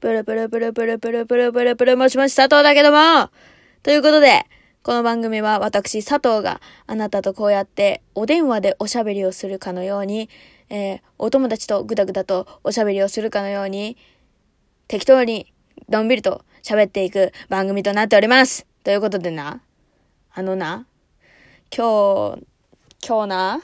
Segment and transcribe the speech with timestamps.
[0.00, 3.28] プルプルプルプルプルプルプルプルもしもし佐藤だけども
[3.82, 4.46] ということで、
[4.82, 10.30] この番組は私佐藤があなたとこうやってお電話でおしゃべりをするかのように、
[10.70, 13.98] えー、お友達とぐだぐだとおしゃべりをするかのように、
[14.88, 15.52] 適当に
[15.90, 18.66] のんびりと喋っていく番組となっております。
[18.84, 19.60] ということでな、
[20.32, 20.86] あのな、
[21.76, 22.46] 今日、
[23.06, 23.60] 今日な、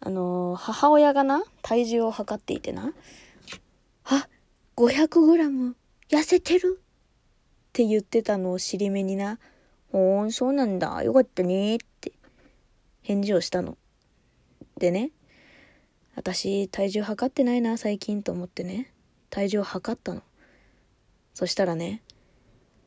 [0.00, 2.92] あの、母親がな、体重を測っていてな、
[4.80, 5.76] 500グラム
[6.08, 6.80] 痩せてる？
[6.80, 9.38] って言ってたのを尻目にな、
[9.92, 12.12] おーん、そうなんだ、よかったねって
[13.02, 13.76] 返事をしたの。
[14.78, 15.10] でね、
[16.16, 18.90] 私体重測ってないな、最近と思ってね、
[19.28, 20.22] 体重を測ったの。
[21.34, 22.00] そしたらね、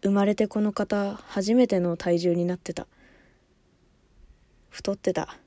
[0.01, 2.87] 生まれてこの方、初めての体重になってた。
[4.71, 5.37] 太ってた。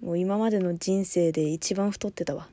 [0.00, 2.48] もう今までの人生で一番太ってたわ。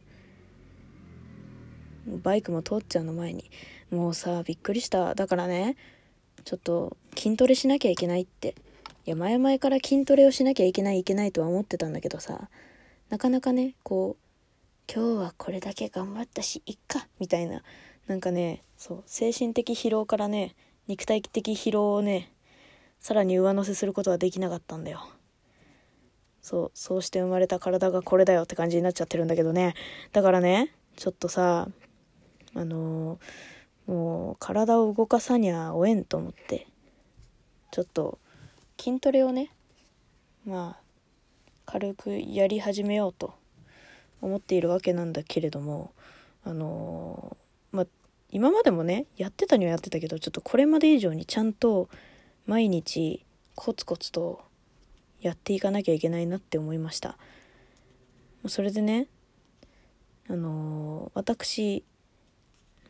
[2.05, 3.49] バイクも通っちゃうの前に。
[3.91, 5.15] もうさ、びっくりした。
[5.15, 5.75] だからね、
[6.43, 8.55] ちょっと筋トレしなきゃいけないって。
[9.05, 12.49] いや、前々から筋トレをしなきゃいけないいけないとは思ってたんだけどさ、
[13.09, 17.63] なかなかね、こう、今日はこれだけ頑張ったし、いっか、みたいな。
[18.07, 20.55] なんかね、そう、精神的疲労からね、
[20.87, 22.31] 肉体的疲労をね、
[22.99, 25.07] さらに上乗せすることはできなかったんだよ。
[26.41, 29.73] そう、そうして生まれた体がこれだよって感じになっちゃってるんだけどね。
[30.11, 31.69] だからね、ちょっとさ、
[32.55, 33.19] あの、
[33.85, 36.67] もう体を動かさにゃおえんと思って、
[37.71, 38.17] ちょっと
[38.79, 39.51] 筋トレをね、
[40.45, 40.81] まあ、
[41.65, 43.35] 軽くやり始めようと
[44.21, 45.91] 思っているわけなんだけれども、
[46.43, 47.35] あの、
[47.71, 47.87] まあ、
[48.31, 51.89] 今までもね、やってたにはやってたけど、ちょっとこれまで以上にちゃんと
[52.45, 54.43] 毎日コツコツと
[55.21, 57.17] やっていかなきゃいけないなって思いました。
[58.47, 59.07] それでね
[60.29, 61.83] あの、私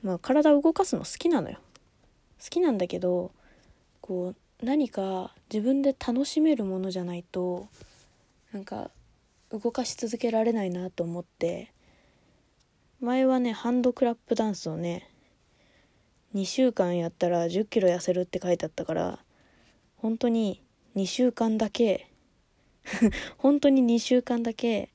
[0.05, 1.57] まあ、体を動かすの好きなのよ。
[2.39, 3.31] 好きなんだけど
[4.01, 7.67] こう何か自分で楽しめるものじゃないと
[8.51, 8.91] なんか
[9.49, 11.71] 動かし続けられないなと思って
[12.99, 15.09] 前はねハンドクラップダンスをね
[16.35, 19.19] 2週間やったら1 0キロ痩せるって書いてあったから
[19.95, 20.61] 本当に
[20.95, 22.11] 2週間だけ
[23.39, 24.91] 本当に2週間だけ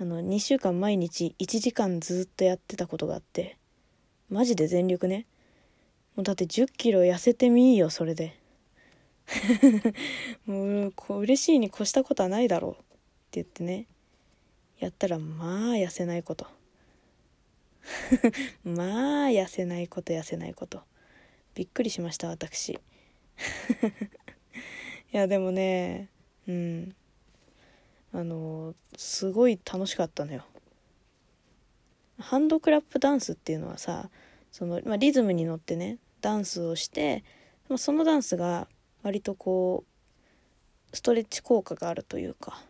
[0.00, 3.56] あの2週間毎日1時間ずっとやってたことがあって
[4.28, 5.26] マジで全力ね。
[6.16, 8.38] もうだって10キロ痩せてみいよ、それで。
[10.46, 12.72] もう、こう、嬉しいに越したことはないだろう。
[12.72, 12.84] って
[13.32, 13.86] 言ってね。
[14.78, 16.46] やったら、まあ、痩せないこと。
[18.64, 20.82] まあ、痩せないこと、痩せないこと。
[21.54, 22.72] びっくりしました、私。
[22.72, 22.78] い
[25.12, 26.08] や、でもね、
[26.48, 26.94] うん。
[28.12, 30.44] あの、すごい楽しかったのよ。
[32.22, 34.08] ハンドクラップダンスっていうのはさ
[34.50, 37.24] その、まあ、リズムに乗ってねダンスをして
[37.68, 38.68] まそのダンスが
[39.02, 39.84] 割とこ
[40.92, 42.62] うストレッチ効果があるというか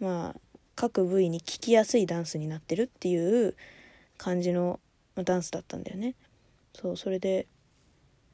[0.00, 0.40] まあ
[0.76, 3.54] 各部位に効きやすいダンスになってるっていう
[4.18, 4.80] 感じの
[5.16, 6.14] ダンスだったんだよね。
[6.74, 7.46] そうそれで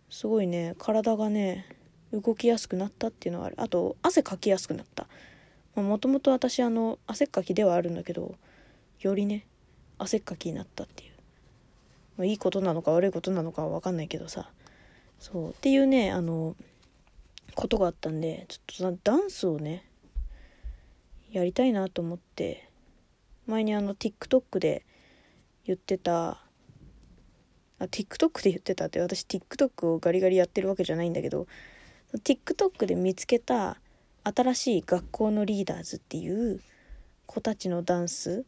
[0.08, 1.66] すごいね体がね
[2.12, 3.56] 動きやすくなったっていうのはある。
[3.58, 5.06] あと汗かきやすくなった。
[5.76, 8.34] もともと私あの汗っかきではあるんだけど
[9.00, 9.46] よりね
[10.02, 11.12] 汗っかきになったっていう、
[12.16, 14.50] まあ、いいことなのか悪いことなのかは分かんないけどさ。
[15.18, 15.50] そう。
[15.50, 16.56] っていうねあの
[17.54, 19.84] ことがあったんでちょっとダンスをね
[21.30, 22.68] やりたいなと思って
[23.46, 24.84] 前にあの TikTok で
[25.66, 26.40] 言ってた
[27.78, 31.46] あ TikTok で言ってたって私 TikTok をガリガリやってるわけじゃないんだけど
[32.14, 33.78] TikTok で見つけた
[34.24, 36.60] 新しい学校のリーダーズっていう
[37.26, 38.44] 子たちのダンス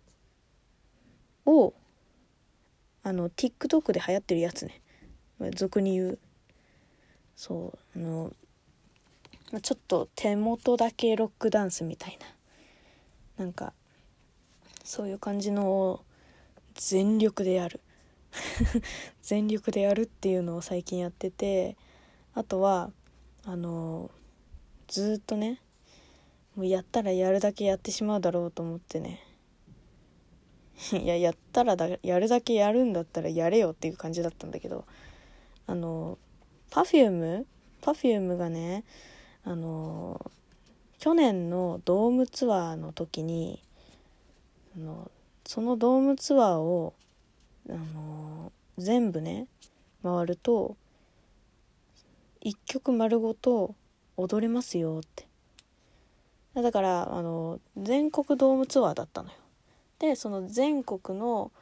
[1.46, 1.74] を
[3.02, 4.80] あの TikTok で流行ってるやつね。
[5.54, 6.18] 俗に言う。
[7.34, 8.32] そうあの
[9.60, 12.18] ちょっと手元だけロックダンスみたい
[13.38, 13.44] な。
[13.44, 13.72] なんか
[14.84, 16.04] そういう感じのを
[16.74, 17.80] 全力でやる。
[19.22, 21.76] 全力でやるっていうのを最近やってて
[22.34, 22.90] あとは
[23.44, 24.10] あの
[24.88, 25.60] ずっとね
[26.56, 29.20] もうやったらやるだけやってしまうだろうと思ってね。
[30.92, 34.84] いややったらだやるだけやるんだったらやれよっていう感じだったんだけど
[35.66, 36.18] あの
[36.70, 37.44] Perfume
[37.80, 38.84] Perfume がね
[39.44, 40.30] あの
[40.98, 43.62] 去年のドームツアーの時に
[44.76, 45.10] あの
[45.44, 46.94] そのドームツアーを
[47.68, 49.46] あの全部ね
[50.02, 50.76] 回ると
[52.44, 53.74] 1曲丸ごと
[54.16, 55.26] 踊れますよって。
[56.54, 59.36] だからあの全国ドームツアーだったのよ。
[60.02, 61.52] でその全国の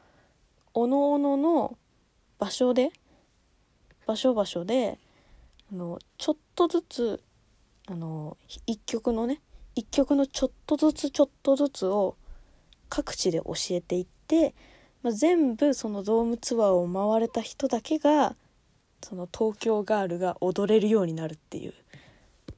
[0.73, 1.77] おのおのの
[2.39, 2.91] 場所で
[4.07, 4.99] 場所場所で
[5.71, 7.23] あのちょっとずつ
[7.87, 9.43] あの一曲のね
[9.75, 12.17] 一曲のちょっとずつちょっとずつを
[12.89, 14.55] 各地で教えていって、
[15.03, 18.37] まあ、全部そのドームツアーを回れた人だけが
[19.03, 21.75] その東京ガールが踊れるようになるっていう。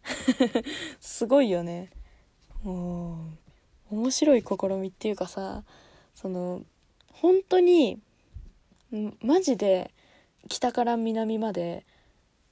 [1.00, 1.90] すごいよね。
[2.62, 3.41] もう
[3.92, 5.64] 面白い試みっていうかさ
[6.14, 6.62] その
[7.12, 7.98] 本当に
[9.20, 9.92] マジで
[10.48, 11.84] 北から南まで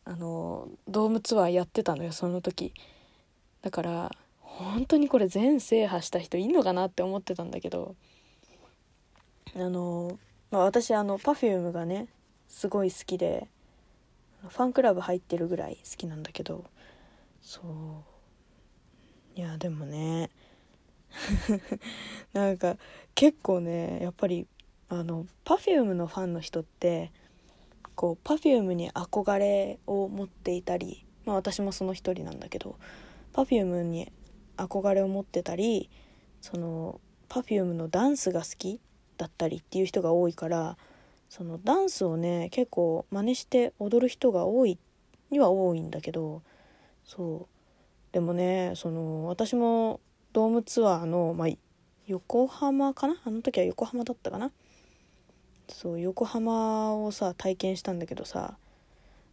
[0.04, 2.72] あのドームツアーやってたのよその時。
[3.62, 4.10] だから
[4.40, 7.96] 本当にこれ全制覇した人いんのかなって思ってたんだけど。
[9.56, 10.18] あの、
[10.50, 12.06] まあ、私あの Perfume がね
[12.48, 13.48] すごい好きで
[14.48, 16.64] ファンクラブ入ってるぐらい好きなんだけど。
[17.40, 17.64] そう。
[19.38, 20.30] いやでもね
[22.32, 22.76] なんか
[23.14, 24.46] 結構ねやっぱり
[24.88, 27.12] あの Perfume のファンの人って
[27.94, 32.76] こう Perfume に憧れを持っていたりまあ私もその一人なんだけど
[33.32, 34.10] Perfume に
[34.56, 35.90] 憧れを持ってたり
[36.40, 38.80] その Perfume のダンスが好き
[39.16, 40.76] だったりっていう人が多いから
[41.28, 44.78] そのダンスをね結構真似して踊る人が多い
[45.30, 46.42] には多いんだけど
[47.04, 47.60] そう。
[48.12, 50.00] でもねその私も
[50.32, 51.48] ドームツアーの、まあ、
[52.06, 53.16] 横浜かな？
[53.24, 54.52] あの時は横浜だったかな？
[55.68, 58.56] そう横浜をさ体験したんだけどさ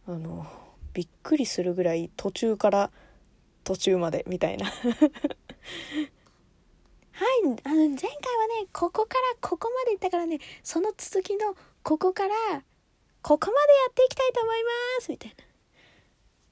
[0.06, 0.46] あの
[0.92, 2.90] びっくりするぐらい途中から
[3.64, 4.66] 途中までみたいな。
[7.12, 12.34] はいあの前回はねここからここまで行ったからねその続きのここから
[13.22, 14.70] ここまでやっていきたいと思いま
[15.00, 15.44] すみたいな。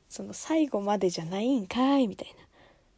[0.08, 2.45] その最後までじゃないんかいみたいな。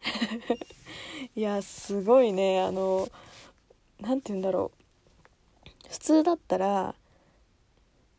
[1.34, 2.60] いやすごいね。
[2.62, 3.08] あの
[4.00, 5.90] 何て言うんだろう。
[5.90, 6.94] 普通だったら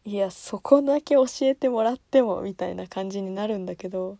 [0.05, 4.17] いやそこだけ教えてもらってもみたいな感じになるんだけど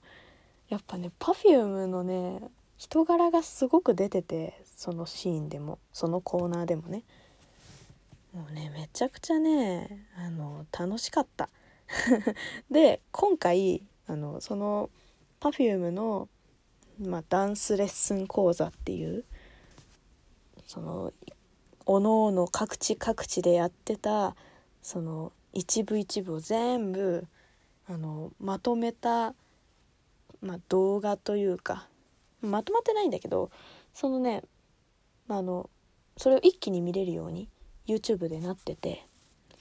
[0.67, 2.41] やっぱね Perfume のね
[2.77, 7.03] 人柄がすごく出ててそのシーンでもそのコーナーでもね。
[8.33, 11.49] もうねめちゃくちゃねあの楽しかった。
[12.69, 14.89] で今回あのその
[15.39, 16.27] Perfume の、
[16.99, 19.23] まあ、ダンスレッスン講座っていう
[20.67, 21.13] その
[21.85, 24.35] おのおの各地各地でやってた
[24.81, 27.25] その一部一部を全部
[27.87, 29.33] あのまとめた、
[30.41, 31.87] まあ、動画というか
[32.41, 33.49] まとまってないんだけど
[33.93, 34.43] そのね、
[35.27, 35.69] まあ、あの
[36.17, 37.47] それを一気に見れるように
[37.87, 39.05] YouTube でなってて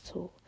[0.02, 0.40] そう。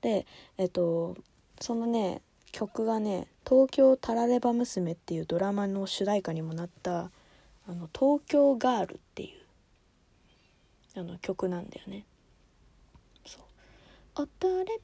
[0.00, 0.26] で
[0.58, 1.16] えっと
[1.60, 2.22] そのね
[2.56, 7.10] 曲がね「東京タラレバ娘」っていうドラマの主題歌にもなった
[7.68, 12.06] 「あの東京ガール」っていうあの曲なんだよね。
[13.26, 13.42] そう
[14.16, 14.74] 「踊れプン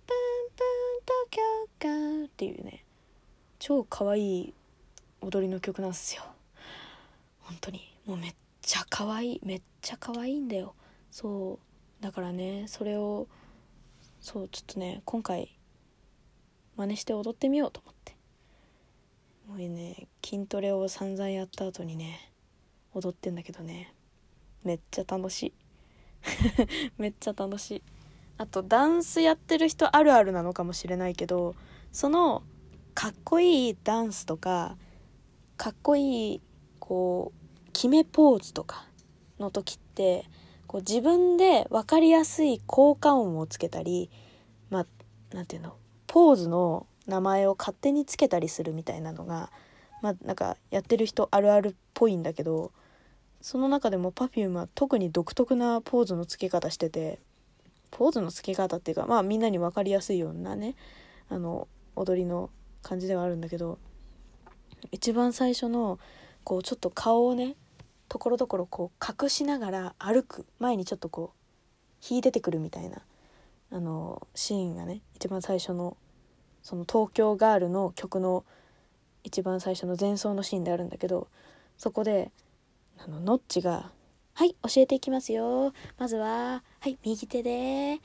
[0.55, 0.69] プン
[1.01, 1.41] 東京
[1.79, 2.85] ガール」っていうね
[3.59, 4.55] 超可愛い
[5.23, 6.25] 踊りの曲なんですよ。
[7.41, 10.75] 本当にもうめっちゃ可愛いめっちゃ可愛いんだよ
[11.11, 11.59] そ
[12.01, 13.29] うだからねそれを
[14.21, 15.57] そうちょっとね今回
[16.77, 18.17] 真似して踊ってみようと思って。
[19.49, 22.33] もうね筋トレを散々やった後にね
[22.95, 23.93] 踊ってんだけどね
[24.65, 25.53] めっちゃ楽しい。
[26.99, 27.83] めっちゃ楽しい。
[28.39, 31.55] あとダンスやってる人あるあるなのかもしれないけど
[31.93, 32.43] その
[32.95, 34.77] かっこいいダンスとか
[35.57, 36.41] かっこいい
[36.79, 38.87] こう決めポーズとか
[39.39, 40.25] の時って
[40.67, 44.11] こう自分で分かりやすい効果音をつけたり
[44.71, 44.87] まあ
[45.33, 45.77] 何て言うの？
[46.13, 49.51] ポーズの名前を勝手につけたりするみたいなのが
[50.03, 52.71] まあなんかやってる人あるあるっぽいんだけど
[53.41, 57.19] その中でも Perfume は特に独特なポーズのつけ方してて
[57.91, 60.75] ポーズのつけ方っていうかまあみんなに分かりやすいようなね
[61.31, 61.67] あの
[61.97, 62.51] 踊りの
[62.83, 63.79] 感じではあるんだけど
[64.91, 65.99] 一番最初の
[66.45, 67.57] こうちょっと顔をね
[68.11, 73.01] ところどころこう隠しながら歩く前にちょっとこう引い出てくるみたいな。
[73.73, 75.97] あのシーンがね一番最初の
[76.63, 78.45] その東京ガールの曲の
[79.25, 81.29] 一番最初の前奏のシーンであるんだけど
[81.79, 82.31] そこで
[82.99, 83.91] あのノッチが
[84.35, 85.73] 「はい教えていきますよ。
[85.99, 88.01] まずははい右手で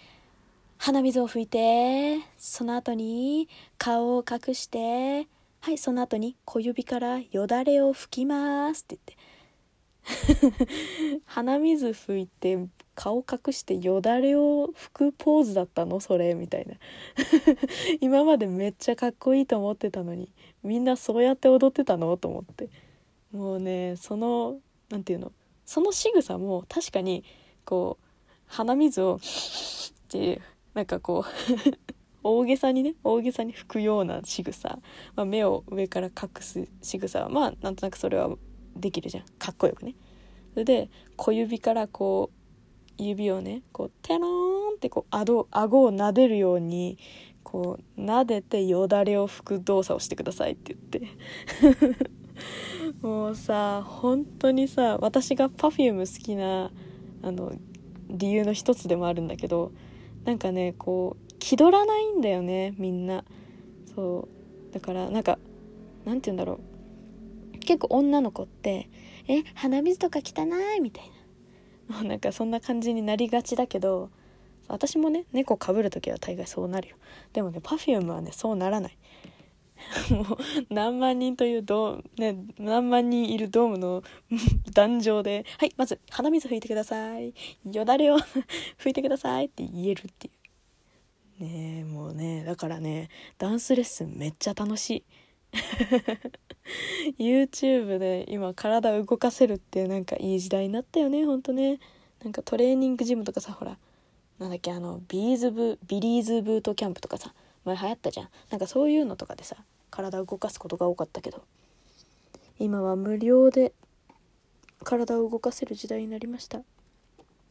[0.78, 5.28] 鼻水を拭いてその後に顔を隠して
[5.60, 10.68] はいその後に小指からよだれを拭きますって言って。
[11.26, 12.68] 鼻水拭いて
[13.00, 16.00] 顔隠してよだれを拭くポーズだったの？
[16.00, 16.34] それ？
[16.34, 16.74] みたいな。
[18.02, 20.32] 今までめっちゃかっこいいと思ってたのに
[20.64, 22.18] みんなそうやって踊ってたの？
[22.18, 22.70] と思って。
[23.32, 24.58] もうねその
[24.90, 25.32] 何て言うの？
[25.64, 27.24] その仕草も確かに
[27.66, 28.06] こう
[28.48, 29.20] 鼻水をっ
[30.10, 30.42] ていう
[30.74, 31.78] なんかこう
[32.24, 34.80] 大げさにね大げさに拭くような仕草、
[35.16, 38.36] まあ、目を上から隠す仕草はまあなんとなくそれは
[38.76, 39.26] できるじゃん。
[39.38, 39.94] かっこよくね。
[40.54, 42.37] それで小指からこう
[42.98, 46.98] 指をねこうテローンってこう顎顎を撫でるように
[47.44, 51.08] こう撫でてよだれを拭く動作をしてくださいって言っ
[52.00, 52.08] て。
[53.02, 56.72] もうさ本当にさ私が Perfume 好きな
[57.24, 57.52] あの
[58.10, 59.72] 理由の一つでもあるんだけど
[60.24, 63.24] なんかねこう気取らないんだよねみんな。
[63.96, 64.28] そ
[64.70, 64.74] う。
[64.74, 65.40] だからなんか
[66.06, 66.60] なんて言うんだろ
[67.56, 67.60] う。
[67.60, 68.90] 結構女の子って
[69.28, 70.46] 「え鼻水とか汚
[70.78, 71.17] い」みたいな。
[71.88, 74.10] もうなんかそんな感じになりがちだけど
[74.68, 76.96] 私もね猫かぶる時は大概そうなるよ。
[77.34, 78.98] でもね Perfume はねそうならない。
[80.10, 80.38] もう
[80.70, 84.04] 何万人というドーね何万人いるドームの
[84.74, 87.34] 壇上で「はいまず鼻水拭いてください。
[87.72, 88.18] よだれを
[88.78, 90.32] 拭いてください」って言えるってい
[91.40, 91.44] う。
[91.44, 95.04] ねえもうねだからねダンスレッスンめっちゃ楽しい。
[97.20, 101.80] YouTube で今体動かせるってなんかいい時代になったよねほんとね。
[102.24, 103.78] なんかトレーニングジムとかさほら
[104.40, 108.30] なんだっけあのビーズブビリーズブートキャンプとかさ前流行ったじゃん。
[108.50, 109.56] なんかそういうのとかでさ
[109.90, 111.44] 体を動かすことが多かったけど。
[112.60, 113.72] 今は無料で
[114.84, 116.62] 体を動かせる時代になりました。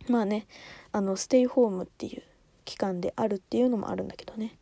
[0.08, 0.46] まあね
[0.92, 2.22] あのステイホームっていう
[2.64, 4.56] 期間であるっていうのもあるんだけどね。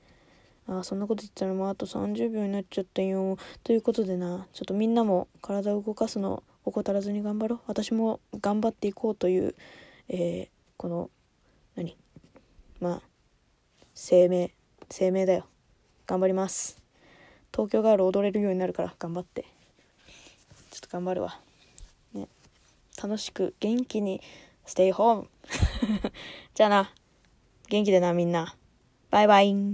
[0.66, 3.36] あそんなこと言ったらもうあと30秒になっちゃったよ。
[3.62, 7.60] ということでなちょっとみんなも体を動かすの怠らずに頑張ろう。
[7.66, 9.54] 私も頑張っていこうという、
[10.08, 11.10] えー、この
[11.76, 11.96] 何？
[12.80, 13.02] まあ
[13.94, 14.48] 声明
[14.90, 15.46] 声明だよ。
[16.06, 16.82] 頑張ります。
[17.52, 19.44] 東京ガール踊れるようになるから頑張って。
[20.70, 21.38] ちょっと頑張るわ。
[22.12, 22.28] ね。
[23.02, 24.20] 楽しく元気に
[24.66, 25.28] ステイホーム。
[26.54, 26.92] じゃあな。
[27.68, 28.56] 元気でなみんな。
[29.10, 29.72] バイバイ。